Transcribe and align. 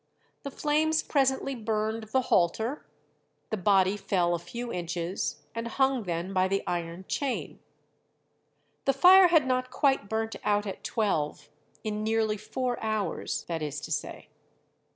The 0.41 0.49
flames 0.49 1.03
presently 1.03 1.53
burned 1.53 2.05
the 2.05 2.21
halter, 2.21 2.87
the 3.51 3.55
body 3.55 3.95
fell 3.97 4.33
a 4.33 4.39
few 4.39 4.73
inches, 4.73 5.43
and 5.53 5.67
hung 5.67 6.05
then 6.05 6.33
by 6.33 6.47
the 6.47 6.63
iron 6.65 7.05
chain. 7.07 7.59
The 8.85 8.93
fire 8.93 9.27
had 9.27 9.45
not 9.45 9.69
quite 9.69 10.09
burnt 10.09 10.35
out 10.43 10.65
at 10.65 10.83
twelve, 10.83 11.49
in 11.83 12.03
nearly 12.03 12.37
four 12.37 12.83
hours, 12.83 13.43
that 13.43 13.61
is 13.61 13.79
to 13.81 13.91
say. 13.91 14.29